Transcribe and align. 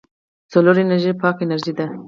سولر 0.51 0.75
انرژي 0.83 1.11
پاکه 1.21 1.41
انرژي 1.43 1.73
ده. 1.77 1.85